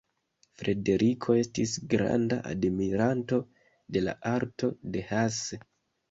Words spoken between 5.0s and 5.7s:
Hasse.